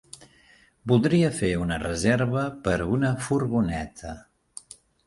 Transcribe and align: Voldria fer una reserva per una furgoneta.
Voldria 0.91 1.29
fer 1.41 1.51
una 1.65 1.79
reserva 1.85 2.47
per 2.69 2.79
una 2.97 3.13
furgoneta. 3.29 4.21